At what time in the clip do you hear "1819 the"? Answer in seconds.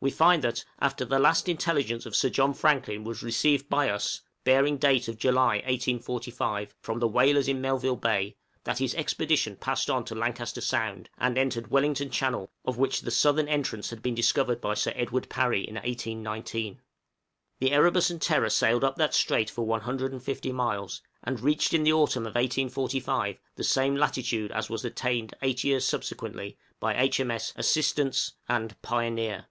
15.76-17.70